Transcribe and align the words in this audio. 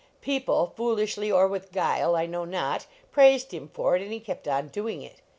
People 0.21 0.73
foolishly 0.75 1.31
or 1.31 1.47
with 1.47 1.71
guile, 1.71 2.15
I 2.15 2.25
know 2.25 2.43
not 2.43 2.87
praised 3.11 3.53
him 3.53 3.67
for 3.71 3.95
it. 3.95 4.01
And 4.01 4.11
he 4.11 4.19
kept 4.19 4.47
on 4.47 4.69
doing 4.69 5.03
it. 5.03 5.21